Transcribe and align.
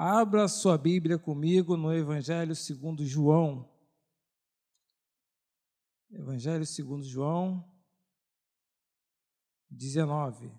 Abra 0.00 0.46
sua 0.46 0.78
Bíblia 0.78 1.18
comigo 1.18 1.76
no 1.76 1.92
Evangelho 1.92 2.54
segundo 2.54 3.04
João. 3.04 3.68
Evangelho 6.08 6.64
segundo 6.64 7.02
João 7.02 7.68
19, 9.68 10.52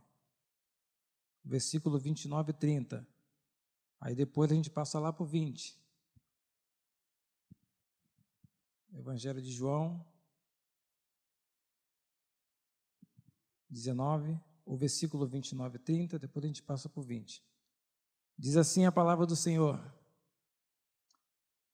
versículo 1.42 1.98
29 1.98 2.52
e 2.52 2.54
30. 2.54 3.08
Aí 4.02 4.14
depois 4.14 4.52
a 4.52 4.56
gente 4.56 4.70
passa 4.70 5.00
lá 5.00 5.14
para 5.14 5.24
o 5.24 5.26
20. 5.26 5.82
Evangelho 8.92 9.42
de 9.42 9.54
João 9.54 10.06
19, 13.70 14.38
o 14.66 14.76
versículo 14.76 15.26
29 15.26 15.78
e 15.78 15.80
30, 15.80 16.20
depois 16.20 16.44
a 16.44 16.48
gente 16.50 16.62
passa 16.62 16.90
para 16.90 17.00
o 17.00 17.04
20. 17.04 17.42
Diz 18.42 18.56
assim 18.56 18.86
a 18.86 18.92
palavra 18.92 19.26
do 19.26 19.36
Senhor: 19.36 19.78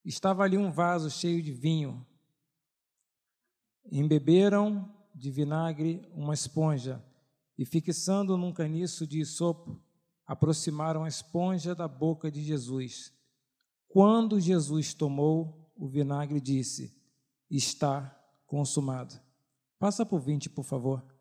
Estava 0.03 0.41
ali 0.41 0.57
um 0.57 0.71
vaso 0.71 1.11
cheio 1.11 1.39
de 1.39 1.53
vinho. 1.53 2.03
Embeberam 3.91 4.91
de 5.13 5.29
vinagre 5.29 6.01
uma 6.11 6.33
esponja 6.33 7.05
e, 7.55 7.65
fixando 7.65 8.35
num 8.35 8.51
caniço 8.51 9.05
de 9.05 9.23
sopo, 9.23 9.79
aproximaram 10.25 11.03
a 11.03 11.07
esponja 11.07 11.75
da 11.75 11.87
boca 11.87 12.31
de 12.31 12.41
Jesus. 12.41 13.13
Quando 13.87 14.39
Jesus 14.39 14.91
tomou 14.91 15.71
o 15.75 15.87
vinagre, 15.87 16.41
disse: 16.41 16.99
Está 17.47 18.09
consumado. 18.47 19.21
Passa 19.77 20.03
por 20.03 20.19
20, 20.19 20.49
por 20.49 20.65
favor. 20.65 21.14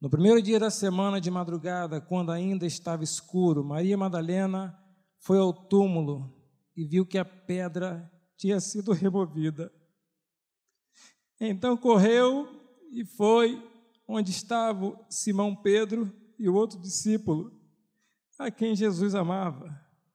No 0.00 0.08
primeiro 0.08 0.40
dia 0.40 0.58
da 0.58 0.70
semana 0.70 1.20
de 1.20 1.30
madrugada, 1.30 2.00
quando 2.00 2.32
ainda 2.32 2.64
estava 2.64 3.04
escuro, 3.04 3.62
Maria 3.62 3.98
Madalena 3.98 4.74
foi 5.18 5.36
ao 5.36 5.52
túmulo 5.52 6.34
e 6.74 6.86
viu 6.86 7.04
que 7.04 7.18
a 7.18 7.24
pedra 7.24 8.10
tinha 8.34 8.58
sido 8.60 8.92
removida. 8.92 9.70
Então 11.38 11.76
correu 11.76 12.48
e 12.90 13.04
foi 13.04 13.62
onde 14.08 14.30
estavam 14.30 15.04
Simão 15.10 15.54
Pedro 15.54 16.10
e 16.38 16.48
o 16.48 16.54
outro 16.54 16.80
discípulo, 16.80 17.52
a 18.38 18.50
quem 18.50 18.74
Jesus 18.74 19.14
amava, 19.14 19.68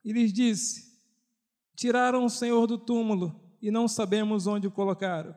e 0.04 0.12
lhes 0.12 0.34
disse: 0.34 1.00
Tiraram 1.76 2.26
o 2.26 2.30
Senhor 2.30 2.66
do 2.66 2.80
túmulo 2.80 3.40
e 3.62 3.70
não 3.70 3.88
sabemos 3.88 4.48
onde 4.48 4.66
o 4.66 4.72
colocaram. 4.72 5.36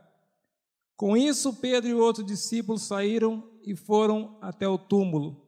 Com 0.99 1.17
isso, 1.17 1.55
Pedro 1.55 1.89
e 1.89 1.95
outro 1.95 2.25
discípulo 2.25 2.77
saíram 2.77 3.49
e 3.65 3.77
foram 3.77 4.37
até 4.41 4.67
o 4.67 4.77
túmulo. 4.77 5.41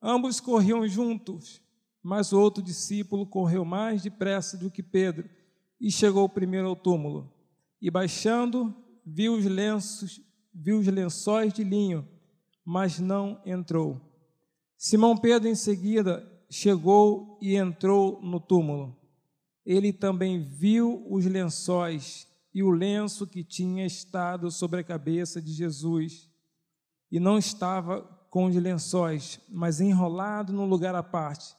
Ambos 0.00 0.38
corriam 0.38 0.86
juntos, 0.86 1.60
mas 2.00 2.32
o 2.32 2.38
outro 2.38 2.62
discípulo 2.62 3.26
correu 3.26 3.64
mais 3.64 4.00
depressa 4.00 4.56
do 4.56 4.70
que 4.70 4.80
Pedro 4.80 5.28
e 5.80 5.90
chegou 5.90 6.28
primeiro 6.28 6.68
ao 6.68 6.76
túmulo. 6.76 7.34
E 7.82 7.90
baixando, 7.90 8.72
viu 9.04 9.34
os 9.34 9.44
lenços, 9.44 10.20
viu 10.54 10.78
os 10.78 10.86
lençóis 10.86 11.52
de 11.52 11.64
linho, 11.64 12.08
mas 12.64 13.00
não 13.00 13.42
entrou. 13.44 14.00
Simão 14.78 15.16
Pedro 15.16 15.48
em 15.48 15.56
seguida 15.56 16.24
chegou 16.48 17.40
e 17.42 17.56
entrou 17.56 18.22
no 18.22 18.38
túmulo. 18.38 18.96
Ele 19.66 19.92
também 19.92 20.40
viu 20.40 21.04
os 21.10 21.26
lençóis 21.26 22.32
e 22.54 22.62
o 22.62 22.70
lenço 22.70 23.26
que 23.26 23.42
tinha 23.42 23.84
estado 23.84 24.50
sobre 24.50 24.80
a 24.80 24.84
cabeça 24.84 25.42
de 25.42 25.52
Jesus 25.52 26.30
e 27.10 27.18
não 27.18 27.36
estava 27.36 28.02
com 28.30 28.44
os 28.44 28.54
lençóis, 28.54 29.40
mas 29.48 29.80
enrolado 29.80 30.52
num 30.52 30.66
lugar 30.66 30.94
à 30.94 31.02
parte. 31.02 31.56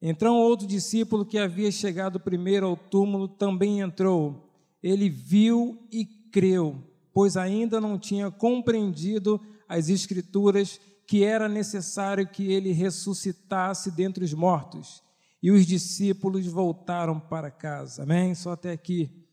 Então 0.00 0.36
outro 0.36 0.66
discípulo 0.66 1.26
que 1.26 1.38
havia 1.38 1.72
chegado 1.72 2.20
primeiro 2.20 2.66
ao 2.66 2.76
túmulo 2.76 3.26
também 3.26 3.80
entrou. 3.80 4.48
Ele 4.80 5.08
viu 5.08 5.86
e 5.90 6.04
creu, 6.04 6.82
pois 7.12 7.36
ainda 7.36 7.80
não 7.80 7.98
tinha 7.98 8.30
compreendido 8.30 9.40
as 9.68 9.88
Escrituras 9.88 10.80
que 11.06 11.24
era 11.24 11.48
necessário 11.48 12.28
que 12.28 12.52
ele 12.52 12.70
ressuscitasse 12.70 13.90
dentre 13.90 14.24
os 14.24 14.34
mortos. 14.34 15.02
E 15.42 15.50
os 15.50 15.66
discípulos 15.66 16.46
voltaram 16.46 17.18
para 17.18 17.50
casa. 17.50 18.02
Amém? 18.02 18.34
Só 18.34 18.52
até 18.52 18.72
aqui. 18.72 19.27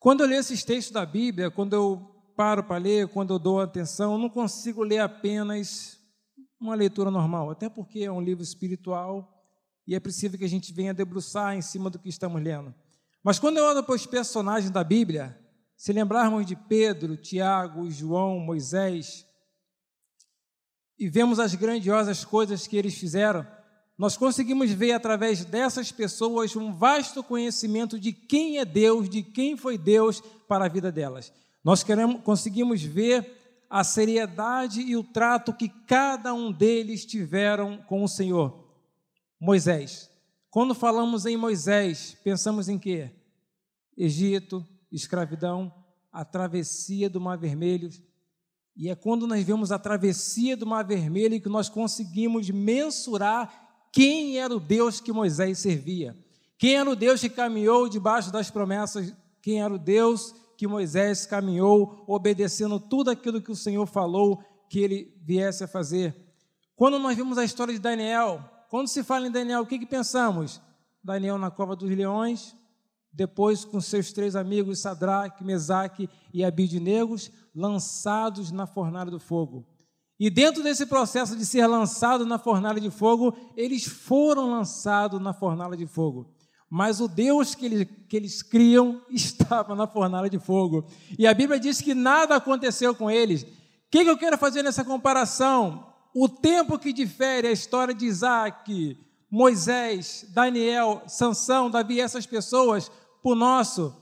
Quando 0.00 0.22
eu 0.22 0.26
leio 0.26 0.40
esses 0.40 0.64
textos 0.64 0.94
da 0.94 1.04
Bíblia, 1.04 1.50
quando 1.50 1.74
eu 1.74 1.98
paro 2.34 2.64
para 2.64 2.78
ler, 2.78 3.06
quando 3.08 3.34
eu 3.34 3.38
dou 3.38 3.60
atenção, 3.60 4.14
eu 4.14 4.18
não 4.18 4.30
consigo 4.30 4.82
ler 4.82 5.00
apenas 5.00 6.00
uma 6.58 6.74
leitura 6.74 7.10
normal, 7.10 7.50
até 7.50 7.68
porque 7.68 8.00
é 8.00 8.10
um 8.10 8.22
livro 8.22 8.42
espiritual 8.42 9.30
e 9.86 9.94
é 9.94 10.00
preciso 10.00 10.38
que 10.38 10.44
a 10.44 10.48
gente 10.48 10.72
venha 10.72 10.94
debruçar 10.94 11.54
em 11.54 11.60
cima 11.60 11.90
do 11.90 11.98
que 11.98 12.08
estamos 12.08 12.42
lendo. 12.42 12.74
Mas 13.22 13.38
quando 13.38 13.58
eu 13.58 13.64
olho 13.64 13.84
para 13.84 13.94
os 13.94 14.06
personagens 14.06 14.70
da 14.70 14.82
Bíblia, 14.82 15.38
se 15.76 15.92
lembrarmos 15.92 16.46
de 16.46 16.56
Pedro, 16.56 17.14
Tiago, 17.14 17.90
João, 17.90 18.40
Moisés, 18.40 19.26
e 20.98 21.10
vemos 21.10 21.38
as 21.38 21.54
grandiosas 21.54 22.24
coisas 22.24 22.66
que 22.66 22.74
eles 22.78 22.94
fizeram, 22.94 23.46
nós 24.00 24.16
conseguimos 24.16 24.70
ver 24.70 24.92
através 24.92 25.44
dessas 25.44 25.92
pessoas 25.92 26.56
um 26.56 26.72
vasto 26.72 27.22
conhecimento 27.22 28.00
de 28.00 28.14
quem 28.14 28.56
é 28.56 28.64
Deus, 28.64 29.10
de 29.10 29.22
quem 29.22 29.58
foi 29.58 29.76
Deus 29.76 30.22
para 30.48 30.64
a 30.64 30.68
vida 30.68 30.90
delas. 30.90 31.30
Nós 31.62 31.82
queremos, 31.82 32.22
conseguimos 32.22 32.82
ver 32.82 33.66
a 33.68 33.84
seriedade 33.84 34.80
e 34.80 34.96
o 34.96 35.04
trato 35.04 35.52
que 35.52 35.68
cada 35.68 36.32
um 36.32 36.50
deles 36.50 37.04
tiveram 37.04 37.76
com 37.76 38.02
o 38.02 38.08
Senhor. 38.08 38.72
Moisés. 39.38 40.08
Quando 40.48 40.74
falamos 40.74 41.26
em 41.26 41.36
Moisés, 41.36 42.16
pensamos 42.24 42.70
em 42.70 42.78
quê? 42.78 43.10
Egito, 43.94 44.66
escravidão, 44.90 45.70
a 46.10 46.24
travessia 46.24 47.10
do 47.10 47.20
Mar 47.20 47.36
Vermelho. 47.36 47.90
E 48.74 48.88
é 48.88 48.94
quando 48.94 49.26
nós 49.26 49.44
vemos 49.44 49.70
a 49.70 49.78
travessia 49.78 50.56
do 50.56 50.66
Mar 50.66 50.86
Vermelho 50.86 51.38
que 51.38 51.50
nós 51.50 51.68
conseguimos 51.68 52.48
mensurar 52.48 53.68
quem 53.92 54.38
era 54.38 54.54
o 54.54 54.60
Deus 54.60 55.00
que 55.00 55.12
Moisés 55.12 55.58
servia. 55.58 56.16
Quem 56.56 56.76
era 56.76 56.90
o 56.90 56.96
Deus 56.96 57.20
que 57.20 57.30
caminhou 57.30 57.88
debaixo 57.88 58.30
das 58.30 58.50
promessas, 58.50 59.14
quem 59.40 59.62
era 59.62 59.72
o 59.72 59.78
Deus 59.78 60.34
que 60.56 60.66
Moisés 60.66 61.24
caminhou 61.24 62.04
obedecendo 62.06 62.78
tudo 62.78 63.10
aquilo 63.10 63.40
que 63.40 63.50
o 63.50 63.56
Senhor 63.56 63.86
falou 63.86 64.44
que 64.68 64.78
ele 64.78 65.14
viesse 65.22 65.64
a 65.64 65.68
fazer. 65.68 66.14
Quando 66.76 66.98
nós 66.98 67.16
vimos 67.16 67.38
a 67.38 67.44
história 67.44 67.72
de 67.72 67.80
Daniel, 67.80 68.44
quando 68.68 68.88
se 68.88 69.02
fala 69.02 69.26
em 69.26 69.30
Daniel, 69.30 69.62
o 69.62 69.66
que, 69.66 69.78
que 69.78 69.86
pensamos? 69.86 70.60
Daniel 71.02 71.38
na 71.38 71.50
cova 71.50 71.74
dos 71.74 71.90
leões, 71.90 72.54
depois 73.12 73.64
com 73.64 73.80
seus 73.80 74.12
três 74.12 74.36
amigos, 74.36 74.80
Sadraque, 74.80 75.42
Mesaque 75.42 76.08
e 76.32 76.44
Abidnegos, 76.44 77.30
lançados 77.54 78.52
na 78.52 78.66
fornalha 78.66 79.10
do 79.10 79.18
fogo. 79.18 79.66
E 80.20 80.28
dentro 80.30 80.62
desse 80.62 80.86
processo 80.86 81.34
de 81.34 81.44
ser 81.46 81.66
lançado 81.66 82.24
na 82.24 82.38
fornalha 82.38 82.80
de 82.80 82.90
fogo, 82.90 83.34
eles 83.56 83.84
foram 83.84 84.50
lançados 84.50 85.20
na 85.20 85.32
fornalha 85.32 85.76
de 85.76 85.86
fogo 85.86 86.30
mas 86.72 87.00
o 87.00 87.08
Deus 87.08 87.56
que 87.56 87.66
eles, 87.66 87.88
que 88.08 88.16
eles 88.16 88.42
criam 88.42 89.02
estava 89.10 89.74
na 89.74 89.88
fornalha 89.88 90.30
de 90.30 90.38
fogo. 90.38 90.86
E 91.18 91.26
a 91.26 91.34
Bíblia 91.34 91.58
diz 91.58 91.80
que 91.80 91.94
nada 91.94 92.36
aconteceu 92.36 92.94
com 92.94 93.10
eles. 93.10 93.42
O 93.42 93.46
que, 93.90 94.04
que 94.04 94.10
eu 94.10 94.16
quero 94.16 94.38
fazer 94.38 94.62
nessa 94.62 94.84
comparação? 94.84 95.92
O 96.14 96.28
tempo 96.28 96.78
que 96.78 96.92
difere 96.92 97.48
a 97.48 97.52
história 97.52 97.92
de 97.92 98.06
Isaac, 98.06 98.96
Moisés, 99.28 100.24
Daniel, 100.30 101.02
Sansão, 101.08 101.68
Davi, 101.68 102.00
essas 102.00 102.24
pessoas, 102.24 102.90
por 103.20 103.34
nosso, 103.34 103.96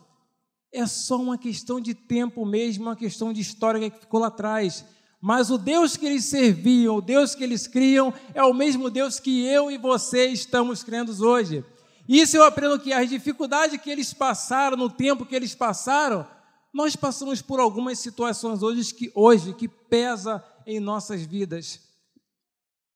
é 0.70 0.86
só 0.86 1.16
uma 1.16 1.38
questão 1.38 1.80
de 1.80 1.94
tempo 1.94 2.44
mesmo, 2.44 2.84
uma 2.84 2.96
questão 2.96 3.32
de 3.32 3.40
história 3.40 3.90
que 3.90 4.00
ficou 4.00 4.20
lá 4.20 4.26
atrás. 4.26 4.84
Mas 5.20 5.50
o 5.50 5.58
Deus 5.58 5.96
que 5.96 6.06
eles 6.06 6.24
serviam, 6.26 6.96
o 6.96 7.00
Deus 7.00 7.34
que 7.34 7.42
eles 7.42 7.66
criam, 7.66 8.14
é 8.32 8.42
o 8.42 8.54
mesmo 8.54 8.88
Deus 8.88 9.18
que 9.18 9.44
eu 9.44 9.70
e 9.70 9.76
você 9.76 10.26
estamos 10.28 10.84
crendo 10.84 11.12
hoje. 11.26 11.64
Isso 12.08 12.36
eu 12.36 12.44
aprendo 12.44 12.78
que 12.78 12.92
as 12.92 13.08
dificuldades 13.08 13.80
que 13.80 13.90
eles 13.90 14.14
passaram, 14.14 14.76
no 14.76 14.88
tempo 14.88 15.26
que 15.26 15.34
eles 15.34 15.54
passaram, 15.54 16.26
nós 16.72 16.94
passamos 16.94 17.42
por 17.42 17.58
algumas 17.58 17.98
situações 17.98 18.62
hoje 18.62 18.94
que, 18.94 19.10
hoje 19.14 19.52
que 19.52 19.66
pesa 19.66 20.42
em 20.64 20.78
nossas 20.78 21.22
vidas. 21.22 21.80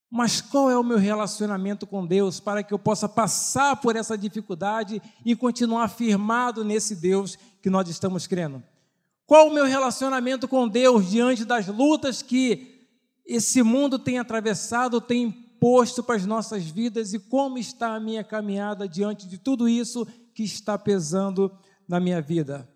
Mas 0.08 0.40
qual 0.40 0.70
é 0.70 0.78
o 0.78 0.84
meu 0.84 0.98
relacionamento 0.98 1.86
com 1.86 2.06
Deus 2.06 2.38
para 2.38 2.62
que 2.62 2.72
eu 2.72 2.78
possa 2.78 3.08
passar 3.08 3.76
por 3.76 3.96
essa 3.96 4.16
dificuldade 4.16 5.02
e 5.24 5.34
continuar 5.34 5.88
firmado 5.88 6.62
nesse 6.62 6.94
Deus 6.94 7.36
que 7.60 7.70
nós 7.70 7.88
estamos 7.88 8.26
crendo? 8.26 8.62
Qual 9.26 9.48
o 9.48 9.54
meu 9.54 9.64
relacionamento 9.64 10.46
com 10.46 10.68
Deus 10.68 11.10
diante 11.10 11.44
das 11.44 11.66
lutas 11.66 12.22
que 12.22 12.88
esse 13.24 13.62
mundo 13.62 13.98
tem 13.98 14.18
atravessado, 14.18 15.00
tem 15.00 15.30
posto 15.30 16.02
para 16.02 16.16
as 16.16 16.26
nossas 16.26 16.64
vidas 16.64 17.14
e 17.14 17.18
como 17.18 17.56
está 17.56 17.94
a 17.94 18.00
minha 18.00 18.24
caminhada 18.24 18.88
diante 18.88 19.28
de 19.28 19.38
tudo 19.38 19.68
isso 19.68 20.06
que 20.34 20.42
está 20.42 20.76
pesando 20.76 21.56
na 21.86 22.00
minha 22.00 22.20
vida. 22.20 22.68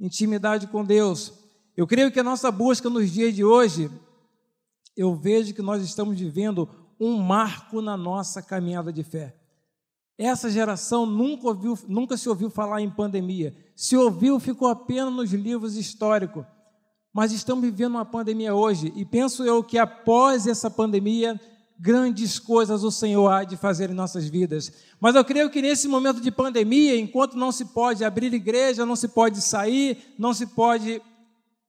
Intimidade 0.00 0.66
com 0.66 0.84
Deus. 0.84 1.32
Eu 1.76 1.86
creio 1.86 2.10
que 2.10 2.20
a 2.20 2.24
nossa 2.24 2.50
busca 2.50 2.88
nos 2.88 3.10
dias 3.10 3.34
de 3.34 3.44
hoje, 3.44 3.90
eu 4.96 5.14
vejo 5.14 5.52
que 5.52 5.62
nós 5.62 5.82
estamos 5.82 6.18
vivendo 6.18 6.68
um 6.98 7.18
marco 7.18 7.82
na 7.82 7.96
nossa 7.96 8.40
caminhada 8.40 8.92
de 8.92 9.02
fé. 9.02 9.36
Essa 10.16 10.48
geração 10.48 11.04
nunca, 11.04 11.48
ouviu, 11.48 11.78
nunca 11.88 12.16
se 12.16 12.28
ouviu 12.28 12.48
falar 12.48 12.80
em 12.80 12.90
pandemia. 12.90 13.54
Se 13.74 13.96
ouviu, 13.96 14.38
ficou 14.38 14.68
apenas 14.68 15.12
nos 15.12 15.32
livros 15.32 15.76
históricos. 15.76 16.44
Mas 17.12 17.32
estamos 17.32 17.64
vivendo 17.64 17.92
uma 17.92 18.04
pandemia 18.04 18.54
hoje 18.54 18.92
e 18.96 19.04
penso 19.04 19.44
eu 19.44 19.62
que 19.62 19.78
após 19.78 20.46
essa 20.46 20.68
pandemia, 20.68 21.40
grandes 21.78 22.38
coisas 22.38 22.82
o 22.82 22.90
Senhor 22.90 23.28
há 23.28 23.44
de 23.44 23.56
fazer 23.56 23.90
em 23.90 23.94
nossas 23.94 24.28
vidas. 24.28 24.72
Mas 25.00 25.14
eu 25.14 25.24
creio 25.24 25.50
que 25.50 25.62
nesse 25.62 25.86
momento 25.86 26.20
de 26.20 26.30
pandemia, 26.30 26.98
enquanto 26.98 27.36
não 27.36 27.52
se 27.52 27.66
pode 27.66 28.04
abrir 28.04 28.32
igreja, 28.34 28.86
não 28.86 28.96
se 28.96 29.08
pode 29.08 29.40
sair, 29.40 30.14
não 30.18 30.34
se 30.34 30.46
pode. 30.46 31.00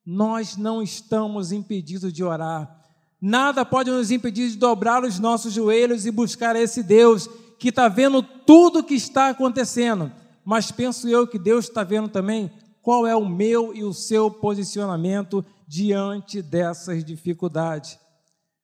Nós 0.05 0.57
não 0.57 0.81
estamos 0.81 1.51
impedidos 1.51 2.13
de 2.13 2.23
orar. 2.23 2.83
Nada 3.21 3.65
pode 3.65 3.89
nos 3.89 4.11
impedir 4.11 4.49
de 4.49 4.57
dobrar 4.57 5.03
os 5.03 5.19
nossos 5.19 5.53
joelhos 5.53 6.05
e 6.05 6.11
buscar 6.11 6.55
esse 6.55 6.83
Deus 6.83 7.27
que 7.57 7.69
está 7.69 7.87
vendo 7.87 8.21
tudo 8.21 8.79
o 8.79 8.83
que 8.83 8.93
está 8.93 9.29
acontecendo. 9.29 10.11
Mas 10.45 10.71
penso 10.71 11.09
eu 11.09 11.27
que 11.27 11.39
Deus 11.39 11.65
está 11.65 11.83
vendo 11.83 12.07
também 12.07 12.51
qual 12.81 13.07
é 13.07 13.15
o 13.15 13.27
meu 13.27 13.75
e 13.75 13.83
o 13.83 13.91
seu 13.91 14.29
posicionamento 14.29 15.43
diante 15.67 16.39
dessas 16.39 17.03
dificuldades. 17.03 17.97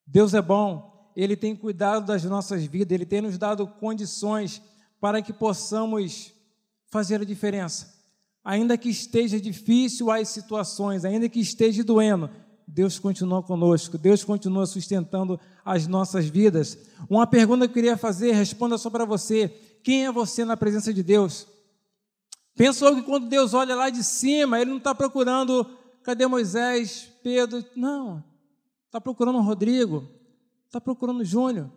Deus 0.06 0.36
é 0.36 0.42
bom, 0.42 1.12
Ele 1.16 1.36
tem 1.36 1.56
cuidado 1.56 2.06
das 2.06 2.24
nossas 2.24 2.63
vidas, 2.63 2.94
Ele 2.94 3.06
tem 3.06 3.22
nos 3.22 3.38
dado 3.38 3.66
condições 3.66 4.62
para 5.00 5.24
que 5.24 5.33
possamos 5.33 6.31
fazer 6.92 7.19
a 7.19 7.25
diferença. 7.25 8.00
Ainda 8.44 8.78
que 8.78 8.89
esteja 8.89 9.39
difícil 9.39 10.12
as 10.12 10.30
situações, 10.30 11.04
ainda 11.04 11.28
que 11.28 11.39
esteja 11.39 11.83
doendo, 11.83 12.30
Deus 12.68 13.00
continua 13.00 13.42
conosco, 13.42 13.98
Deus 13.98 14.24
continua 14.24 14.66
sustentando 14.66 15.39
as 15.66 15.88
nossas 15.88 16.28
vidas. 16.28 16.78
Uma 17.10 17.25
pergunta 17.25 17.68
que 17.68 17.72
eu 17.72 17.74
queria 17.74 17.98
fazer, 17.98 18.33
responda 18.33 18.78
só 18.78 18.89
para 18.89 19.04
você: 19.04 19.50
quem 19.83 20.06
é 20.06 20.12
você 20.12 20.45
na 20.45 20.56
presença 20.56 20.94
de 20.94 21.04
Deus? 21.04 21.48
Pensou 22.56 22.95
que 22.95 23.01
quando 23.01 23.27
Deus 23.27 23.53
olha 23.53 23.75
lá 23.75 23.89
de 23.89 24.03
cima, 24.03 24.59
Ele 24.59 24.71
não 24.71 24.77
está 24.77 24.94
procurando, 24.94 25.65
cadê 26.03 26.27
Moisés, 26.27 27.12
Pedro? 27.24 27.63
Não, 27.75 28.24
está 28.86 29.00
procurando 29.00 29.39
Rodrigo, 29.39 30.09
está 30.68 30.80
procurando 30.80 31.24
Júnior. 31.24 31.69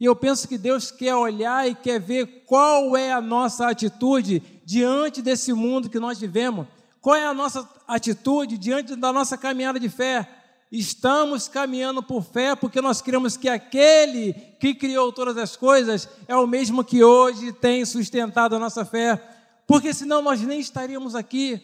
E 0.00 0.04
eu 0.04 0.16
penso 0.16 0.48
que 0.48 0.58
Deus 0.58 0.90
quer 0.90 1.14
olhar 1.14 1.68
e 1.68 1.76
quer 1.76 2.00
ver 2.00 2.44
qual 2.44 2.96
é 2.96 3.12
a 3.12 3.20
nossa 3.20 3.68
atitude 3.68 4.42
diante 4.64 5.22
desse 5.22 5.52
mundo 5.52 5.88
que 5.88 6.00
nós 6.00 6.18
vivemos. 6.18 6.66
Qual 7.00 7.14
é 7.14 7.24
a 7.24 7.34
nossa 7.34 7.68
atitude 7.86 8.58
diante 8.58 8.96
da 8.96 9.12
nossa 9.12 9.36
caminhada 9.36 9.78
de 9.78 9.88
fé? 9.88 10.28
Estamos 10.72 11.48
caminhando 11.48 12.02
por 12.02 12.24
fé 12.24 12.56
porque 12.56 12.80
nós 12.80 13.02
cremos 13.02 13.36
que 13.36 13.48
aquele 13.48 14.32
que 14.58 14.74
criou 14.74 15.12
todas 15.12 15.36
as 15.36 15.54
coisas 15.54 16.08
é 16.26 16.34
o 16.34 16.46
mesmo 16.46 16.82
que 16.82 17.04
hoje 17.04 17.52
tem 17.52 17.84
sustentado 17.84 18.56
a 18.56 18.58
nossa 18.58 18.84
fé, 18.84 19.22
porque 19.72 19.94
senão 19.94 20.20
nós 20.20 20.42
nem 20.42 20.60
estaríamos 20.60 21.14
aqui. 21.14 21.58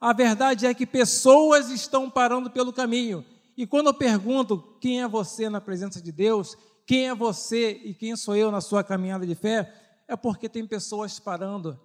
A 0.00 0.12
verdade 0.12 0.66
é 0.66 0.74
que 0.74 0.84
pessoas 0.84 1.70
estão 1.70 2.10
parando 2.10 2.50
pelo 2.50 2.72
caminho. 2.72 3.24
E 3.56 3.64
quando 3.64 3.86
eu 3.86 3.94
pergunto 3.94 4.58
quem 4.80 5.00
é 5.00 5.06
você 5.06 5.48
na 5.48 5.60
presença 5.60 6.02
de 6.02 6.10
Deus, 6.10 6.58
quem 6.84 7.06
é 7.06 7.14
você 7.14 7.80
e 7.84 7.94
quem 7.94 8.16
sou 8.16 8.34
eu 8.34 8.50
na 8.50 8.60
sua 8.60 8.82
caminhada 8.82 9.24
de 9.24 9.36
fé, 9.36 9.72
é 10.08 10.16
porque 10.16 10.48
tem 10.48 10.66
pessoas 10.66 11.20
parando. 11.20 11.78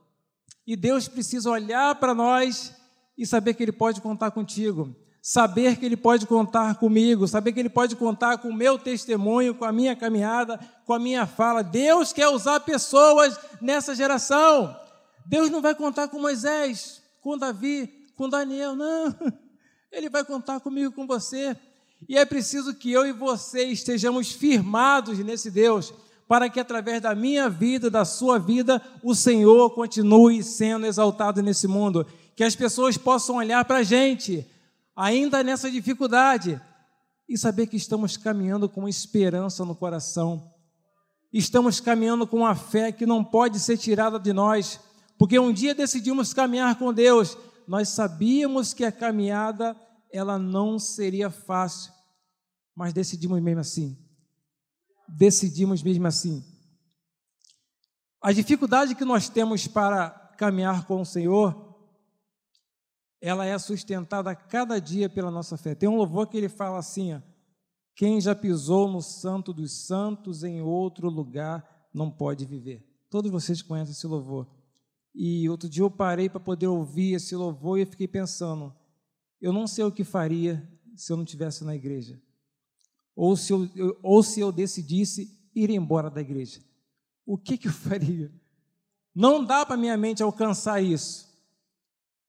E 0.65 0.75
Deus 0.75 1.07
precisa 1.07 1.51
olhar 1.51 1.93
para 1.93 2.15
nós 2.15 2.73
e 3.15 3.23
saber 3.23 3.53
que 3.53 3.61
Ele 3.61 3.71
pode 3.71 4.01
contar 4.01 4.31
contigo 4.31 4.95
saber 5.21 5.77
que 5.77 5.85
Ele 5.85 5.95
pode 5.95 6.25
contar 6.25 6.73
comigo, 6.79 7.27
saber 7.27 7.51
que 7.51 7.59
Ele 7.59 7.69
pode 7.69 7.95
contar 7.95 8.39
com 8.39 8.47
o 8.47 8.55
meu 8.55 8.79
testemunho, 8.79 9.53
com 9.53 9.63
a 9.63 9.71
minha 9.71 9.95
caminhada, 9.95 10.59
com 10.83 10.93
a 10.93 10.99
minha 10.99 11.27
fala. 11.27 11.63
Deus 11.63 12.11
quer 12.11 12.27
usar 12.29 12.61
pessoas 12.61 13.39
nessa 13.61 13.93
geração. 13.93 14.75
Deus 15.31 15.49
não 15.49 15.61
vai 15.61 15.73
contar 15.73 16.09
com 16.09 16.19
Moisés, 16.19 17.01
com 17.21 17.37
Davi, 17.37 17.87
com 18.17 18.27
Daniel, 18.27 18.75
não. 18.75 19.15
Ele 19.89 20.09
vai 20.09 20.25
contar 20.25 20.59
comigo, 20.59 20.91
com 20.91 21.07
você. 21.07 21.55
E 22.09 22.17
é 22.17 22.25
preciso 22.25 22.75
que 22.75 22.91
eu 22.91 23.05
e 23.05 23.13
você 23.13 23.63
estejamos 23.63 24.33
firmados 24.33 25.17
nesse 25.19 25.49
Deus, 25.49 25.93
para 26.27 26.49
que 26.49 26.59
através 26.59 27.01
da 27.01 27.15
minha 27.15 27.49
vida, 27.49 27.89
da 27.89 28.03
sua 28.03 28.37
vida, 28.37 28.81
o 29.01 29.15
Senhor 29.15 29.69
continue 29.69 30.43
sendo 30.43 30.85
exaltado 30.85 31.41
nesse 31.41 31.65
mundo. 31.65 32.05
Que 32.35 32.43
as 32.43 32.53
pessoas 32.53 32.97
possam 32.97 33.37
olhar 33.37 33.63
para 33.63 33.77
a 33.77 33.83
gente 33.83 34.45
ainda 34.93 35.41
nessa 35.41 35.71
dificuldade, 35.71 36.59
e 37.29 37.37
saber 37.37 37.67
que 37.67 37.77
estamos 37.77 38.17
caminhando 38.17 38.67
com 38.67 38.85
esperança 38.85 39.63
no 39.63 39.73
coração. 39.73 40.51
Estamos 41.31 41.79
caminhando 41.79 42.27
com 42.27 42.39
uma 42.39 42.53
fé 42.53 42.91
que 42.91 43.05
não 43.05 43.23
pode 43.23 43.57
ser 43.61 43.77
tirada 43.77 44.19
de 44.19 44.33
nós, 44.33 44.77
porque 45.21 45.37
um 45.37 45.53
dia 45.53 45.75
decidimos 45.75 46.33
caminhar 46.33 46.79
com 46.79 46.91
Deus, 46.91 47.37
nós 47.67 47.89
sabíamos 47.89 48.73
que 48.73 48.83
a 48.83 48.91
caminhada 48.91 49.79
ela 50.11 50.39
não 50.39 50.79
seria 50.79 51.29
fácil, 51.29 51.93
mas 52.75 52.91
decidimos 52.91 53.39
mesmo 53.39 53.59
assim. 53.59 54.03
Decidimos 55.07 55.83
mesmo 55.83 56.07
assim. 56.07 56.43
A 58.19 58.31
dificuldade 58.31 58.95
que 58.95 59.05
nós 59.05 59.29
temos 59.29 59.67
para 59.67 60.09
caminhar 60.39 60.87
com 60.87 61.01
o 61.01 61.05
Senhor 61.05 61.77
ela 63.21 63.45
é 63.45 63.55
sustentada 63.59 64.31
a 64.31 64.35
cada 64.35 64.81
dia 64.81 65.07
pela 65.07 65.29
nossa 65.29 65.55
fé. 65.55 65.75
Tem 65.75 65.87
um 65.87 65.97
louvor 65.97 66.25
que 66.25 66.37
ele 66.37 66.49
fala 66.49 66.79
assim: 66.79 67.13
ó, 67.13 67.21
quem 67.95 68.19
já 68.19 68.33
pisou 68.33 68.89
no 68.89 69.03
santo 69.03 69.53
dos 69.53 69.85
santos 69.85 70.43
em 70.43 70.63
outro 70.63 71.11
lugar 71.11 71.63
não 71.93 72.09
pode 72.09 72.43
viver. 72.43 72.83
Todos 73.07 73.29
vocês 73.29 73.61
conhecem 73.61 73.91
esse 73.91 74.07
louvor. 74.07 74.60
E 75.13 75.49
outro 75.49 75.67
dia 75.67 75.83
eu 75.83 75.91
parei 75.91 76.29
para 76.29 76.39
poder 76.39 76.67
ouvir 76.67 77.13
esse 77.13 77.35
louvor 77.35 77.79
e 77.79 77.85
fiquei 77.85 78.07
pensando: 78.07 78.73
eu 79.41 79.51
não 79.51 79.67
sei 79.67 79.83
o 79.83 79.91
que 79.91 80.03
faria 80.03 80.67
se 80.95 81.11
eu 81.11 81.17
não 81.17 81.25
tivesse 81.25 81.63
na 81.63 81.75
igreja, 81.75 82.21
ou 83.15 83.35
se 83.35 83.51
eu, 83.51 83.69
ou 84.01 84.21
se 84.23 84.39
eu 84.39 84.51
decidisse 84.51 85.39
ir 85.55 85.69
embora 85.69 86.09
da 86.09 86.21
igreja. 86.21 86.61
O 87.25 87.37
que, 87.37 87.57
que 87.57 87.67
eu 87.67 87.73
faria? 87.73 88.31
Não 89.13 89.43
dá 89.43 89.65
para 89.65 89.77
minha 89.77 89.97
mente 89.97 90.23
alcançar 90.23 90.81
isso. 90.81 91.29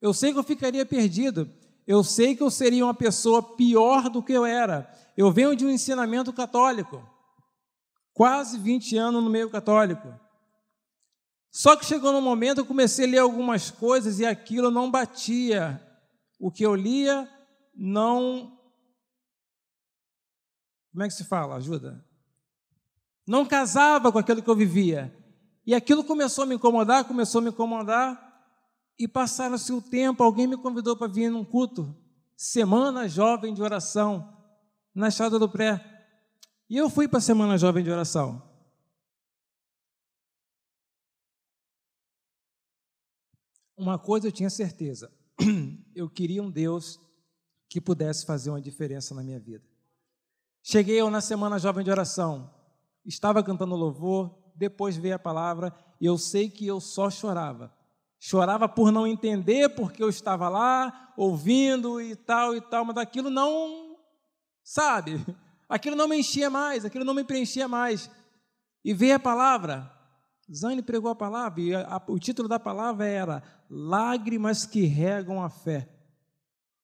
Eu 0.00 0.12
sei 0.12 0.32
que 0.32 0.38
eu 0.38 0.42
ficaria 0.42 0.84
perdido. 0.84 1.48
Eu 1.86 2.02
sei 2.02 2.34
que 2.34 2.42
eu 2.42 2.50
seria 2.50 2.84
uma 2.84 2.94
pessoa 2.94 3.42
pior 3.56 4.08
do 4.08 4.22
que 4.22 4.32
eu 4.32 4.44
era. 4.44 4.90
Eu 5.16 5.30
venho 5.30 5.54
de 5.54 5.64
um 5.64 5.70
ensinamento 5.70 6.32
católico. 6.32 7.02
Quase 8.12 8.58
20 8.58 8.96
anos 8.96 9.22
no 9.22 9.30
meio 9.30 9.48
católico. 9.48 10.12
Só 11.52 11.76
que 11.76 11.84
chegou 11.84 12.12
num 12.12 12.22
momento 12.22 12.58
eu 12.58 12.66
comecei 12.66 13.04
a 13.04 13.08
ler 13.08 13.18
algumas 13.18 13.70
coisas 13.70 14.18
e 14.18 14.24
aquilo 14.24 14.70
não 14.70 14.90
batia. 14.90 15.86
O 16.40 16.50
que 16.50 16.64
eu 16.64 16.74
lia 16.74 17.28
não. 17.74 18.58
Como 20.90 21.04
é 21.04 21.08
que 21.08 21.14
se 21.14 21.24
fala? 21.24 21.56
Ajuda. 21.56 22.02
Não 23.26 23.44
casava 23.44 24.10
com 24.10 24.18
aquilo 24.18 24.42
que 24.42 24.48
eu 24.48 24.56
vivia. 24.56 25.14
E 25.66 25.74
aquilo 25.74 26.02
começou 26.02 26.44
a 26.44 26.46
me 26.46 26.54
incomodar, 26.54 27.04
começou 27.04 27.40
a 27.40 27.42
me 27.42 27.50
incomodar. 27.50 28.32
E 28.98 29.06
passaram-se 29.06 29.72
o 29.72 29.82
tempo, 29.82 30.22
alguém 30.22 30.46
me 30.46 30.56
convidou 30.56 30.96
para 30.96 31.06
vir 31.06 31.30
num 31.30 31.44
culto, 31.44 31.94
Semana 32.36 33.08
Jovem 33.08 33.52
de 33.52 33.62
Oração, 33.62 34.36
na 34.94 35.08
Estrada 35.08 35.38
do 35.38 35.48
Pré. 35.48 35.84
E 36.68 36.76
eu 36.76 36.88
fui 36.88 37.06
para 37.06 37.18
a 37.18 37.22
Semana 37.22 37.58
Jovem 37.58 37.84
de 37.84 37.90
Oração. 37.90 38.51
Uma 43.76 43.98
coisa 43.98 44.28
eu 44.28 44.32
tinha 44.32 44.50
certeza, 44.50 45.10
eu 45.94 46.08
queria 46.08 46.42
um 46.42 46.50
Deus 46.50 47.00
que 47.68 47.80
pudesse 47.80 48.26
fazer 48.26 48.50
uma 48.50 48.60
diferença 48.60 49.14
na 49.14 49.22
minha 49.22 49.40
vida. 49.40 49.64
Cheguei 50.62 51.00
eu 51.00 51.10
na 51.10 51.20
Semana 51.20 51.58
Jovem 51.58 51.84
de 51.84 51.90
Oração, 51.90 52.52
estava 53.04 53.42
cantando 53.42 53.74
louvor, 53.74 54.52
depois 54.54 54.96
veio 54.96 55.14
a 55.14 55.18
palavra, 55.18 55.74
e 56.00 56.06
eu 56.06 56.16
sei 56.18 56.48
que 56.48 56.66
eu 56.66 56.80
só 56.80 57.10
chorava 57.10 57.72
chorava 58.24 58.68
por 58.68 58.92
não 58.92 59.04
entender 59.04 59.70
porque 59.70 60.00
eu 60.00 60.08
estava 60.08 60.48
lá 60.48 61.12
ouvindo 61.16 62.00
e 62.00 62.14
tal 62.14 62.54
e 62.54 62.60
tal, 62.60 62.84
mas 62.84 62.96
aquilo 62.96 63.28
não, 63.28 63.96
sabe, 64.62 65.20
aquilo 65.68 65.96
não 65.96 66.06
me 66.06 66.16
enchia 66.20 66.48
mais, 66.48 66.84
aquilo 66.84 67.04
não 67.04 67.14
me 67.14 67.24
preenchia 67.24 67.66
mais. 67.66 68.08
E 68.84 68.94
veio 68.94 69.16
a 69.16 69.18
palavra, 69.18 69.92
Zane 70.50 70.82
pregou 70.82 71.10
a 71.10 71.14
palavra, 71.14 71.60
e 71.60 71.74
a, 71.74 71.96
a, 71.96 72.02
o 72.08 72.18
título 72.18 72.48
da 72.48 72.58
palavra 72.58 73.06
era 73.06 73.42
Lágrimas 73.68 74.64
que 74.64 74.84
regam 74.84 75.42
a 75.42 75.48
fé. 75.48 75.88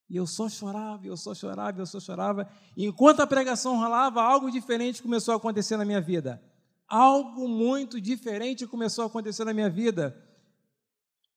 E 0.09 0.17
eu 0.17 0.27
só 0.27 0.49
chorava, 0.49 1.07
eu 1.07 1.17
só 1.17 1.35
chorava, 1.35 1.81
eu 1.81 1.87
só 1.87 2.01
chorava. 2.01 2.49
E 2.77 2.87
enquanto 2.87 3.21
a 3.21 3.27
pregação 3.27 3.77
rolava, 3.77 4.23
algo 4.23 4.51
diferente 4.51 5.03
começou 5.03 5.35
a 5.35 5.37
acontecer 5.37 5.77
na 5.77 5.85
minha 5.85 6.01
vida. 6.01 6.43
Algo 6.89 7.47
muito 7.47 8.01
diferente 8.01 8.67
começou 8.67 9.05
a 9.05 9.07
acontecer 9.07 9.45
na 9.45 9.53
minha 9.53 9.69
vida. 9.69 10.17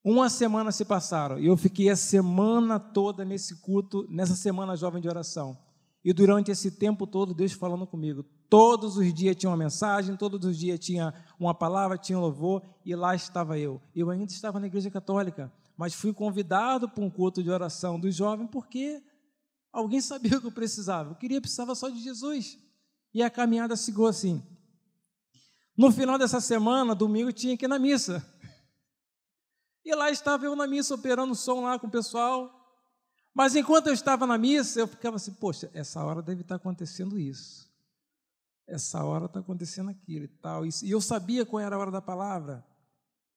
Uma 0.04 0.30
semana 0.30 0.72
se 0.72 0.86
passaram 0.86 1.38
e 1.38 1.46
eu 1.46 1.58
fiquei 1.58 1.90
a 1.90 1.96
semana 1.96 2.80
toda 2.80 3.26
nesse 3.26 3.62
culto, 3.62 4.08
nessa 4.10 4.36
semana 4.36 4.76
jovem 4.76 5.02
de 5.02 5.10
oração. 5.10 5.58
E 6.04 6.14
durante 6.14 6.50
esse 6.50 6.72
tempo 6.72 7.06
todo, 7.06 7.34
Deus 7.34 7.52
falando 7.52 7.86
comigo: 7.86 8.26
Todos 8.52 8.98
os 8.98 9.14
dias 9.14 9.34
tinha 9.38 9.50
uma 9.50 9.56
mensagem, 9.56 10.18
todos 10.18 10.46
os 10.46 10.58
dias 10.58 10.78
tinha 10.78 11.14
uma 11.40 11.56
palavra, 11.56 11.98
tinha 11.98 12.18
um 12.18 12.22
louvor, 12.22 12.62
e 12.84 12.94
lá 12.94 13.16
estava 13.16 13.58
eu. 13.58 13.82
Eu 13.96 14.10
ainda 14.10 14.30
estava 14.30 14.60
na 14.60 14.68
igreja 14.68 14.92
católica, 14.92 15.50
mas 15.78 15.94
fui 15.94 16.14
convidado 16.14 16.90
para 16.90 17.02
um 17.02 17.10
culto 17.10 17.42
de 17.42 17.50
oração 17.50 17.98
dos 17.98 18.14
jovens 18.14 18.50
porque 18.52 19.02
alguém 19.72 20.02
sabia 20.02 20.38
o 20.38 20.42
que 20.42 20.48
eu 20.48 20.52
precisava. 20.52 21.12
Eu 21.12 21.16
queria, 21.16 21.40
precisava 21.40 21.74
só 21.74 21.88
de 21.88 22.04
Jesus. 22.04 22.60
E 23.14 23.24
a 23.24 23.30
caminhada 23.30 23.78
seguiu 23.78 24.06
assim. 24.06 24.44
No 25.78 25.90
final 25.90 26.18
dessa 26.18 26.42
semana, 26.42 26.94
domingo, 26.94 27.32
tinha 27.32 27.56
que 27.56 27.64
ir 27.64 27.70
na 27.70 27.80
missa. 27.80 28.22
E 29.86 29.96
lá 29.96 30.12
estava 30.12 30.46
eu 30.46 30.58
na 30.58 30.68
missa, 30.68 30.94
operando 30.94 31.34
som 31.36 31.62
lá 31.62 31.80
com 31.80 31.88
o 31.88 31.90
pessoal. 31.90 32.52
Mas 33.34 33.56
enquanto 33.56 33.88
eu 33.88 33.94
estava 33.94 34.28
na 34.28 34.38
missa, 34.38 34.82
eu 34.82 34.88
ficava 34.88 35.16
assim, 35.16 35.32
poxa, 35.36 35.72
essa 35.74 36.04
hora 36.04 36.22
deve 36.22 36.42
estar 36.42 36.56
acontecendo 36.56 37.18
isso 37.18 37.71
essa 38.72 39.04
hora 39.04 39.26
está 39.26 39.40
acontecendo 39.40 39.90
aquilo 39.90 40.26
e 40.26 40.28
tal. 40.28 40.66
E 40.66 40.72
eu 40.90 41.02
sabia 41.02 41.46
qual 41.46 41.60
era 41.60 41.76
a 41.76 41.80
hora 41.80 41.92
da 41.92 42.02
palavra. 42.02 42.66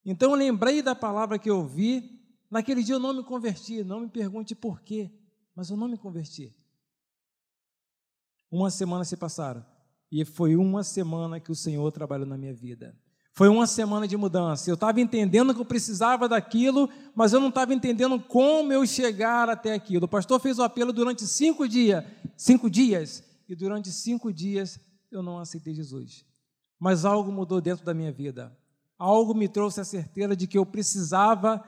Então 0.05 0.31
eu 0.31 0.37
lembrei 0.37 0.81
da 0.81 0.95
palavra 0.95 1.39
que 1.39 1.51
eu 1.51 1.59
ouvi. 1.59 2.23
Naquele 2.51 2.83
dia 2.83 2.95
eu 2.95 3.01
não 3.01 3.13
me 3.13 3.25
converti, 3.25 3.83
não 3.83 4.01
me 4.01 4.09
pergunte 4.09 4.55
por 4.55 4.81
quê, 4.81 5.11
mas 5.55 5.71
eu 5.71 5.77
não 5.77 5.89
me 5.89 5.99
converti. 5.99 6.55
Uma 8.51 8.71
semana 8.71 9.05
se 9.05 9.17
passaram 9.17 9.67
e 10.11 10.25
foi 10.25 10.55
uma 10.55 10.85
semana 10.85 11.41
que 11.41 11.51
o 11.51 11.57
Senhor 11.57 11.91
trabalhou 11.91 12.27
na 12.27 12.39
minha 12.39 12.55
vida. 12.55 12.97
Foi 13.33 13.49
uma 13.49 13.67
semana 13.67 14.07
de 14.07 14.17
mudança. 14.17 14.71
Eu 14.71 14.75
estava 14.75 15.01
entendendo 15.01 15.53
que 15.53 15.61
eu 15.61 15.65
precisava 15.65 16.29
daquilo, 16.29 16.89
mas 17.17 17.33
eu 17.33 17.41
não 17.41 17.49
estava 17.49 17.75
entendendo 17.75 18.21
como 18.21 18.73
eu 18.73 18.87
chegar 18.87 19.51
até 19.51 19.75
aquilo. 19.75 20.05
O 20.05 20.09
pastor 20.09 20.39
fez 20.39 20.61
o 20.61 20.63
apelo 20.63 20.93
durante 20.93 21.27
cinco 21.27 21.67
dias, 21.67 22.05
cinco 22.37 22.71
dias, 22.71 23.25
e 23.49 23.57
durante 23.57 23.91
cinco 23.91 24.33
dias 24.33 24.79
eu 25.17 25.23
não 25.23 25.39
aceitei 25.39 25.75
Jesus. 25.75 26.25
Mas 26.79 27.05
algo 27.05 27.31
mudou 27.33 27.61
dentro 27.61 27.85
da 27.85 27.95
minha 27.95 28.13
vida. 28.13 28.57
Algo 28.99 29.35
me 29.35 29.49
trouxe 29.49 29.81
a 29.81 29.85
certeza 29.85 30.37
de 30.37 30.47
que 30.47 30.59
eu 30.59 30.67
precisava 30.67 31.63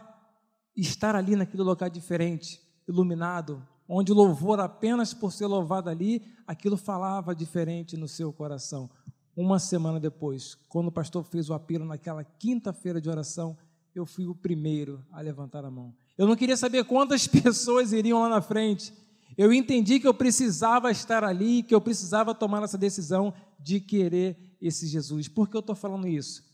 estar 0.76 1.16
ali 1.16 1.34
naquele 1.34 1.62
lugar 1.62 1.88
diferente, 1.88 2.60
iluminado, 2.86 3.66
onde 3.88 4.12
o 4.12 4.14
louvor, 4.14 4.60
apenas 4.60 5.14
por 5.14 5.32
ser 5.32 5.46
louvado 5.46 5.88
ali, 5.88 6.22
aquilo 6.46 6.76
falava 6.76 7.34
diferente 7.34 7.96
no 7.96 8.08
seu 8.08 8.32
coração. 8.32 8.90
Uma 9.36 9.58
semana 9.58 10.00
depois, 10.00 10.54
quando 10.68 10.88
o 10.88 10.92
pastor 10.92 11.24
fez 11.24 11.48
o 11.50 11.54
apelo 11.54 11.84
naquela 11.84 12.24
quinta-feira 12.24 13.00
de 13.00 13.08
oração, 13.08 13.56
eu 13.94 14.04
fui 14.04 14.26
o 14.26 14.34
primeiro 14.34 15.04
a 15.10 15.20
levantar 15.20 15.64
a 15.64 15.70
mão. 15.70 15.94
Eu 16.18 16.26
não 16.26 16.36
queria 16.36 16.56
saber 16.56 16.84
quantas 16.84 17.26
pessoas 17.28 17.92
iriam 17.92 18.20
lá 18.20 18.28
na 18.28 18.40
frente, 18.40 18.92
eu 19.36 19.52
entendi 19.52 20.00
que 20.00 20.06
eu 20.06 20.14
precisava 20.14 20.90
estar 20.90 21.24
ali, 21.24 21.62
que 21.62 21.74
eu 21.74 21.80
precisava 21.80 22.34
tomar 22.34 22.62
essa 22.62 22.78
decisão 22.78 23.32
de 23.58 23.80
querer 23.80 24.56
esse 24.60 24.86
Jesus. 24.86 25.28
Por 25.28 25.48
que 25.48 25.56
eu 25.56 25.60
estou 25.60 25.76
falando 25.76 26.06
isso? 26.06 26.44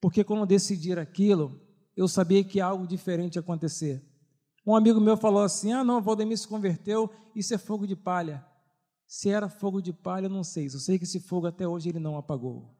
Porque 0.00 0.24
quando 0.24 0.40
eu 0.40 0.46
decidir 0.46 0.98
aquilo, 0.98 1.60
eu 1.96 2.06
sabia 2.06 2.44
que 2.44 2.60
algo 2.60 2.86
diferente 2.86 3.36
ia 3.36 3.40
acontecer. 3.40 4.04
Um 4.66 4.74
amigo 4.74 5.00
meu 5.00 5.16
falou 5.16 5.42
assim: 5.42 5.72
Ah, 5.72 5.84
não, 5.84 6.02
Valdemir 6.02 6.38
se 6.38 6.48
converteu, 6.48 7.10
isso 7.34 7.54
é 7.54 7.58
fogo 7.58 7.86
de 7.86 7.96
palha. 7.96 8.44
Se 9.06 9.28
era 9.28 9.48
fogo 9.48 9.80
de 9.80 9.92
palha, 9.92 10.26
eu 10.26 10.30
não 10.30 10.42
sei. 10.42 10.66
Eu 10.66 10.80
sei 10.80 10.98
que 10.98 11.04
esse 11.04 11.20
fogo 11.20 11.46
até 11.46 11.66
hoje 11.66 11.88
ele 11.88 12.00
não 12.00 12.16
apagou. 12.16 12.75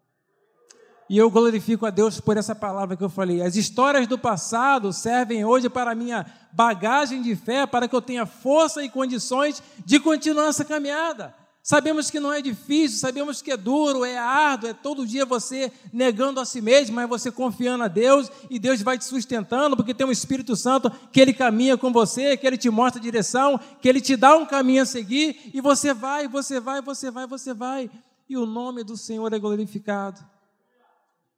E 1.09 1.17
eu 1.17 1.31
glorifico 1.31 1.87
a 1.87 1.91
Deus 1.91 2.21
por 2.21 2.37
essa 2.37 2.55
palavra 2.55 2.97
que 2.97 3.05
eu 3.05 3.09
falei. 3.09 3.41
As 3.41 3.55
histórias 3.55 4.07
do 4.09 4.19
passado 4.19 4.93
servem 4.93 5.45
hoje 5.45 5.69
para 5.69 5.93
a 5.93 5.95
minha 5.95 6.27
bagagem 6.53 7.23
de 7.23 7.37
fé, 7.37 7.65
para 7.65 7.87
que 7.87 7.95
eu 7.95 8.03
tenha 8.03 8.27
força 8.27 8.83
e 8.83 8.89
condições 8.89 9.63
de 9.85 10.01
continuar 10.01 10.49
essa 10.49 10.65
caminhada. 10.65 11.35
Sabemos 11.63 12.13
que 12.13 12.21
não 12.21 12.33
é 12.33 12.41
difícil, 12.41 12.99
sabemos 12.99 13.43
que 13.43 13.51
é 13.51 13.57
duro, 13.57 14.05
é 14.05 14.17
árduo, 14.17 14.71
é 14.71 14.73
todo 14.73 15.05
dia 15.05 15.27
você 15.27 15.73
negando 15.93 16.39
a 16.39 16.45
si 16.45 16.61
mesmo, 16.61 16.95
mas 16.95 17.09
você 17.09 17.29
confiando 17.29 17.83
a 17.83 17.89
Deus 17.89 18.31
e 18.49 18.57
Deus 18.57 18.81
vai 18.83 18.97
te 18.97 19.05
sustentando, 19.05 19.77
porque 19.77 19.93
tem 19.93 20.07
um 20.07 20.13
Espírito 20.13 20.55
Santo 20.55 20.89
que 21.11 21.21
ele 21.21 21.33
caminha 21.33 21.77
com 21.77 21.93
você, 21.93 22.37
que 22.37 22.47
ele 22.47 22.57
te 22.57 22.71
mostra 22.71 23.01
a 23.01 23.03
direção, 23.03 23.59
que 23.83 23.89
ele 23.89 24.01
te 24.01 24.15
dá 24.17 24.37
um 24.37 24.47
caminho 24.47 24.85
a 24.85 24.87
seguir 24.87 25.51
e 25.53 25.61
você 25.61 25.93
vai, 25.93 26.29
você 26.29 26.61
vai, 26.61 26.81
você 26.81 27.11
vai, 27.11 27.27
você 27.27 27.53
vai. 27.53 27.91
E 28.29 28.37
o 28.37 28.47
nome 28.47 28.85
do 28.85 28.97
Senhor 28.97 29.33
é 29.33 29.39
glorificado. 29.39 30.36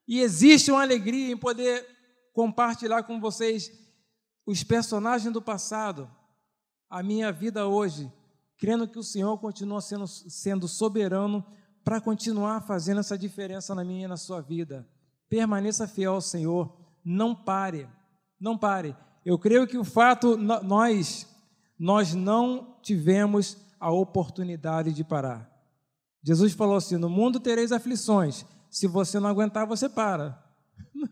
E 0.09 0.21
existe 0.21 0.71
uma 0.71 0.81
alegria 0.81 1.31
em 1.31 1.37
poder 1.37 1.87
compartilhar 2.33 3.03
com 3.03 3.21
vocês 3.21 3.71
os 4.47 4.65
personagens 4.65 5.31
do 5.31 5.43
passado, 5.43 6.11
a 6.89 7.03
minha 7.03 7.31
vida 7.31 7.69
hoje, 7.69 8.11
crendo 8.57 8.89
que 8.89 8.99
o 8.99 9.03
Senhor 9.03 9.37
continua 9.37 9.83
sendo, 9.83 10.07
sendo 10.07 10.67
soberano 10.67 11.45
para 11.85 12.01
continuar 12.01 12.63
fazendo 12.63 13.01
essa 13.01 13.19
diferença 13.19 13.75
na 13.75 13.85
minha 13.85 14.07
e 14.07 14.09
na 14.09 14.17
sua 14.17 14.41
vida. 14.41 14.89
Permaneça 15.29 15.87
fiel 15.87 16.15
ao 16.15 16.23
Senhor, 16.23 16.75
não 17.05 17.35
pare, 17.35 17.87
não 18.41 18.57
pare. 18.57 18.97
Eu 19.25 19.39
creio 19.39 19.67
que 19.67 19.77
o 19.77 19.85
fato, 19.85 20.39
nós, 20.39 21.27
nós 21.79 22.15
não 22.15 22.79
tivemos 22.81 23.59
a 23.79 23.91
oportunidade 23.91 24.93
de 24.95 25.05
parar. 25.05 25.51
Jesus 26.23 26.55
falou 26.55 26.77
assim: 26.77 26.97
No 26.97 27.11
mundo 27.11 27.39
tereis 27.39 27.73
aflições, 27.73 28.47
se 28.71 28.87
você 28.87 29.19
não 29.19 29.29
aguentar, 29.29 29.67
você 29.67 29.89
para. 29.89 30.45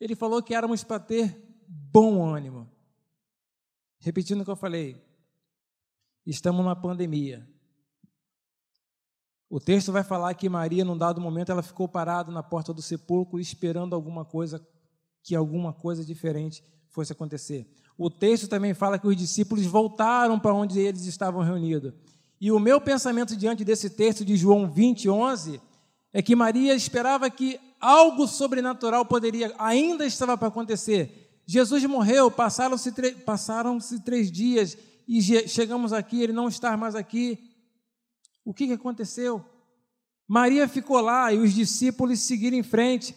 Ele 0.00 0.14
falou 0.14 0.42
que 0.42 0.54
éramos 0.54 0.84
para 0.84 1.00
ter 1.00 1.36
bom 1.66 2.24
ânimo. 2.24 2.70
Repetindo 3.98 4.42
o 4.42 4.44
que 4.44 4.50
eu 4.50 4.56
falei, 4.56 5.02
estamos 6.24 6.62
numa 6.62 6.76
pandemia. 6.76 7.48
O 9.48 9.60
texto 9.60 9.92
vai 9.92 10.02
falar 10.02 10.34
que 10.34 10.48
Maria, 10.48 10.84
num 10.84 10.98
dado 10.98 11.20
momento, 11.20 11.52
ela 11.52 11.62
ficou 11.62 11.88
parada 11.88 12.32
na 12.32 12.42
porta 12.42 12.74
do 12.74 12.82
sepulcro 12.82 13.38
esperando 13.38 13.94
alguma 13.94 14.24
coisa, 14.24 14.64
que 15.22 15.34
alguma 15.34 15.72
coisa 15.72 16.04
diferente 16.04 16.64
fosse 16.88 17.12
acontecer. 17.12 17.70
O 17.96 18.10
texto 18.10 18.48
também 18.48 18.74
fala 18.74 18.98
que 18.98 19.06
os 19.06 19.16
discípulos 19.16 19.64
voltaram 19.64 20.38
para 20.38 20.52
onde 20.52 20.78
eles 20.80 21.06
estavam 21.06 21.42
reunidos. 21.42 21.92
E 22.40 22.50
o 22.52 22.58
meu 22.58 22.80
pensamento 22.80 23.36
diante 23.36 23.64
desse 23.64 23.88
texto 23.88 24.24
de 24.24 24.36
João 24.36 24.70
20, 24.70 25.08
11, 25.08 25.60
é 26.12 26.22
que 26.22 26.36
Maria 26.36 26.74
esperava 26.74 27.28
que 27.28 27.60
algo 27.80 28.26
sobrenatural 28.26 29.04
poderia, 29.04 29.54
ainda 29.58 30.06
estava 30.06 30.36
para 30.36 30.48
acontecer. 30.48 31.42
Jesus 31.46 31.84
morreu, 31.84 32.30
passaram-se 32.30 32.90
passaram 33.24 33.78
três 34.04 34.30
dias 34.30 34.76
e 35.06 35.20
chegamos 35.48 35.92
aqui, 35.92 36.22
ele 36.22 36.32
não 36.32 36.48
está 36.48 36.76
mais 36.76 36.94
aqui. 36.94 37.38
O 38.44 38.52
que, 38.52 38.66
que 38.66 38.72
aconteceu? 38.72 39.44
Maria 40.26 40.66
ficou 40.66 41.00
lá 41.00 41.32
e 41.32 41.38
os 41.38 41.52
discípulos 41.52 42.18
seguiram 42.20 42.56
em 42.56 42.62
frente. 42.62 43.14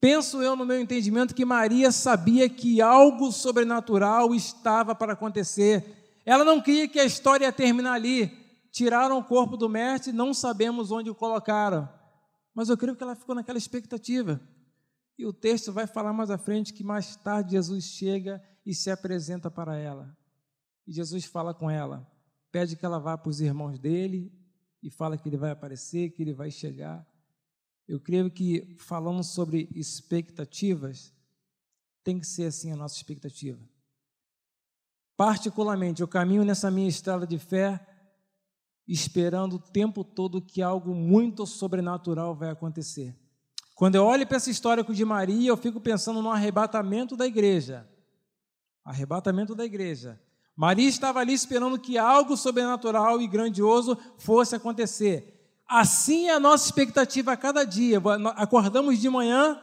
Penso 0.00 0.42
eu, 0.42 0.56
no 0.56 0.64
meu 0.64 0.80
entendimento, 0.80 1.34
que 1.34 1.44
Maria 1.44 1.90
sabia 1.90 2.48
que 2.48 2.80
algo 2.80 3.30
sobrenatural 3.32 4.34
estava 4.34 4.94
para 4.94 5.12
acontecer. 5.12 5.84
Ela 6.24 6.44
não 6.44 6.60
queria 6.60 6.88
que 6.88 6.98
a 6.98 7.04
história 7.04 7.44
ia 7.44 7.52
terminar 7.52 7.92
ali. 7.92 8.45
Tiraram 8.76 9.16
o 9.16 9.24
corpo 9.24 9.56
do 9.56 9.70
mestre, 9.70 10.12
não 10.12 10.34
sabemos 10.34 10.90
onde 10.90 11.08
o 11.08 11.14
colocaram. 11.14 11.88
Mas 12.54 12.68
eu 12.68 12.76
creio 12.76 12.94
que 12.94 13.02
ela 13.02 13.16
ficou 13.16 13.34
naquela 13.34 13.56
expectativa. 13.56 14.38
E 15.16 15.24
o 15.24 15.32
texto 15.32 15.72
vai 15.72 15.86
falar 15.86 16.12
mais 16.12 16.30
à 16.30 16.36
frente 16.36 16.74
que 16.74 16.84
mais 16.84 17.16
tarde 17.16 17.52
Jesus 17.52 17.84
chega 17.84 18.38
e 18.66 18.74
se 18.74 18.90
apresenta 18.90 19.50
para 19.50 19.78
ela. 19.78 20.14
E 20.86 20.92
Jesus 20.92 21.24
fala 21.24 21.54
com 21.54 21.70
ela, 21.70 22.06
pede 22.52 22.76
que 22.76 22.84
ela 22.84 22.98
vá 22.98 23.16
para 23.16 23.30
os 23.30 23.40
irmãos 23.40 23.78
dele 23.78 24.30
e 24.82 24.90
fala 24.90 25.16
que 25.16 25.26
ele 25.26 25.38
vai 25.38 25.52
aparecer, 25.52 26.10
que 26.10 26.20
ele 26.20 26.34
vai 26.34 26.50
chegar. 26.50 27.02
Eu 27.88 27.98
creio 27.98 28.30
que 28.30 28.76
falando 28.78 29.24
sobre 29.24 29.70
expectativas, 29.74 31.14
tem 32.04 32.20
que 32.20 32.26
ser 32.26 32.44
assim 32.44 32.72
a 32.72 32.76
nossa 32.76 32.96
expectativa. 32.96 33.66
Particularmente, 35.16 36.02
eu 36.02 36.08
caminho 36.08 36.44
nessa 36.44 36.70
minha 36.70 36.90
estrada 36.90 37.26
de 37.26 37.38
fé 37.38 37.95
esperando 38.86 39.56
o 39.56 39.58
tempo 39.58 40.04
todo 40.04 40.40
que 40.40 40.62
algo 40.62 40.94
muito 40.94 41.46
sobrenatural 41.46 42.34
vai 42.34 42.50
acontecer. 42.50 43.14
Quando 43.74 43.96
eu 43.96 44.04
olho 44.04 44.26
para 44.26 44.36
essa 44.36 44.50
história 44.50 44.82
de 44.82 45.04
Maria, 45.04 45.50
eu 45.50 45.56
fico 45.56 45.80
pensando 45.80 46.22
no 46.22 46.30
arrebatamento 46.30 47.16
da 47.16 47.26
igreja. 47.26 47.86
Arrebatamento 48.84 49.54
da 49.54 49.64
igreja. 49.64 50.20
Maria 50.56 50.88
estava 50.88 51.20
ali 51.20 51.34
esperando 51.34 51.78
que 51.78 51.98
algo 51.98 52.36
sobrenatural 52.36 53.20
e 53.20 53.26
grandioso 53.26 53.98
fosse 54.16 54.56
acontecer. 54.56 55.34
Assim 55.68 56.28
é 56.28 56.34
a 56.34 56.40
nossa 56.40 56.64
expectativa 56.64 57.32
a 57.32 57.36
cada 57.36 57.64
dia. 57.64 58.00
Acordamos 58.36 58.98
de 58.98 59.10
manhã 59.10 59.60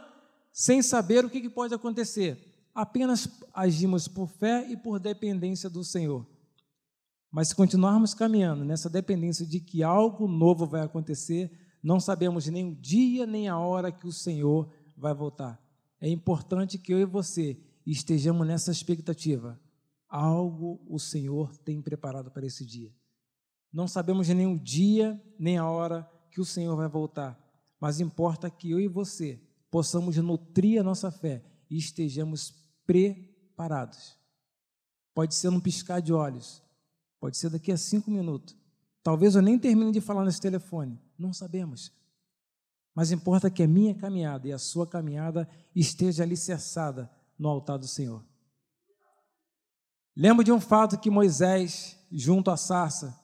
sem 0.52 0.84
saber 0.84 1.26
o 1.26 1.30
que 1.30 1.50
pode 1.50 1.74
acontecer. 1.74 2.38
Apenas 2.76 3.28
agimos 3.54 4.08
por 4.08 4.28
fé 4.28 4.68
e 4.70 4.78
por 4.78 5.00
dependência 5.00 5.70
do 5.70 5.84
Senhor. 5.84 6.28
Mas 7.34 7.48
se 7.48 7.56
continuarmos 7.56 8.14
caminhando 8.14 8.64
nessa 8.64 8.88
dependência 8.88 9.44
de 9.44 9.60
que 9.60 9.82
algo 9.82 10.28
novo 10.28 10.68
vai 10.68 10.82
acontecer, 10.82 11.52
não 11.82 12.00
sabemos 12.00 12.46
nem 12.46 12.72
o 12.72 12.76
dia 12.76 13.26
nem 13.26 13.48
a 13.48 13.58
hora 13.58 13.92
que 13.92 14.06
o 14.06 14.12
Senhor 14.12 14.72
vai 14.96 15.16
voltar. 15.16 15.60
É 16.00 16.08
importante 16.08 16.78
que 16.78 16.94
eu 16.94 17.00
e 17.00 17.06
você 17.06 17.60
estejamos 17.88 18.46
nessa 18.46 18.72
expectativa. 18.72 19.60
Algo 20.08 20.80
o 20.88 21.00
Senhor 21.00 21.58
tem 21.58 21.82
preparado 21.82 22.30
para 22.30 22.46
esse 22.46 22.64
dia. 22.64 22.94
Não 23.72 23.88
sabemos 23.88 24.30
nem 24.30 24.46
o 24.46 24.60
dia 24.60 25.20
nem 25.40 25.58
a 25.58 25.68
hora 25.68 26.08
que 26.30 26.40
o 26.40 26.46
Senhor 26.46 26.76
vai 26.76 26.88
voltar, 26.88 27.36
mas 27.80 28.00
importa 28.00 28.48
que 28.48 28.70
eu 28.70 28.80
e 28.80 28.88
você 28.88 29.42
possamos 29.72 30.18
nutrir 30.18 30.80
a 30.80 30.84
nossa 30.84 31.10
fé 31.10 31.44
e 31.68 31.78
estejamos 31.78 32.54
preparados. 32.86 34.20
Pode 35.16 35.34
ser 35.34 35.50
num 35.50 35.60
piscar 35.60 36.00
de 36.00 36.14
olhos, 36.14 36.63
pode 37.24 37.38
ser 37.38 37.50
daqui 37.50 37.72
a 37.72 37.78
cinco 37.78 38.12
minutos. 38.12 38.54
Talvez 39.02 39.36
eu 39.36 39.42
nem 39.42 39.58
termine 39.58 39.94
de 39.94 40.02
falar 40.02 40.26
nesse 40.26 40.42
telefone, 40.42 41.00
não 41.18 41.32
sabemos. 41.32 41.90
Mas 42.94 43.14
importa 43.14 43.50
que 43.50 43.64
a 43.64 43.68
minha 43.68 43.96
caminhada 43.96 44.46
e 44.46 44.52
a 44.52 44.60
sua 44.60 44.86
caminhada 44.86 45.48
esteja 45.74 46.24
alicerçada 46.24 47.10
no 47.40 47.48
altar 47.48 47.78
do 47.78 47.88
Senhor. 47.88 48.22
Lembro 50.14 50.44
de 50.44 50.52
um 50.52 50.60
fato 50.60 51.00
que 51.00 51.10
Moisés, 51.10 51.98
junto 52.12 52.52
à 52.52 52.58
sarça, 52.58 53.18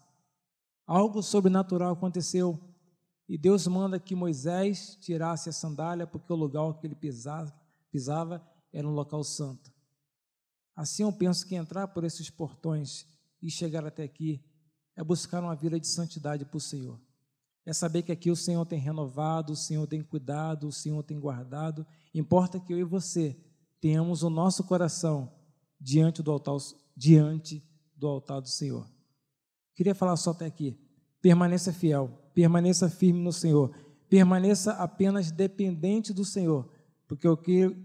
algo 0.87 1.21
sobrenatural 1.21 1.91
aconteceu 1.91 2.57
e 3.27 3.37
Deus 3.37 3.67
manda 3.67 3.99
que 3.99 4.15
Moisés 4.15 4.97
tirasse 5.01 5.49
a 5.49 5.51
sandália 5.51 6.07
porque 6.07 6.31
o 6.31 6.37
lugar 6.37 6.73
que 6.79 6.87
ele 6.87 6.95
pisava, 6.95 7.53
pisava 7.91 8.41
era 8.71 8.87
um 8.87 8.93
local 8.93 9.25
santo. 9.25 9.69
Assim 10.73 11.03
eu 11.03 11.11
penso 11.11 11.45
que 11.45 11.55
entrar 11.55 11.89
por 11.89 12.05
esses 12.05 12.29
portões 12.29 13.05
e 13.41 13.49
chegar 13.49 13.85
até 13.85 14.03
aqui 14.03 14.43
é 14.95 15.03
buscar 15.03 15.41
uma 15.41 15.55
vida 15.55 15.79
de 15.79 15.87
santidade 15.87 16.45
para 16.45 16.57
o 16.57 16.61
Senhor. 16.61 16.99
É 17.65 17.73
saber 17.73 18.01
que 18.01 18.11
aqui 18.11 18.31
o 18.31 18.35
Senhor 18.35 18.65
tem 18.65 18.79
renovado, 18.79 19.53
o 19.53 19.55
Senhor 19.55 19.85
tem 19.87 20.01
cuidado, 20.01 20.67
o 20.67 20.71
Senhor 20.71 21.01
tem 21.03 21.19
guardado. 21.19 21.85
Importa 22.13 22.59
que 22.59 22.73
eu 22.73 22.79
e 22.79 22.83
você 22.83 23.37
tenhamos 23.79 24.23
o 24.23 24.29
nosso 24.29 24.63
coração 24.63 25.31
diante 25.79 26.21
do 26.21 26.31
altar, 26.31 26.57
diante 26.95 27.63
do 27.95 28.07
altar 28.07 28.41
do 28.41 28.49
Senhor. 28.49 28.89
Queria 29.75 29.95
falar 29.95 30.17
só 30.17 30.31
até 30.31 30.45
aqui. 30.45 30.77
Permaneça 31.21 31.71
fiel, 31.71 32.09
permaneça 32.33 32.89
firme 32.89 33.21
no 33.21 33.31
Senhor, 33.31 33.73
permaneça 34.09 34.73
apenas 34.73 35.31
dependente 35.31 36.13
do 36.13 36.25
Senhor, 36.25 36.69
porque 37.07 37.27
eu 37.27 37.37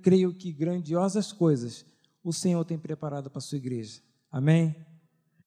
creio 0.02 0.32
que 0.34 0.52
grandiosas 0.52 1.32
coisas 1.32 1.84
o 2.22 2.32
Senhor 2.32 2.64
tem 2.64 2.78
preparado 2.78 3.28
para 3.28 3.38
a 3.38 3.42
sua 3.42 3.58
igreja. 3.58 4.00
Amém? 4.30 4.74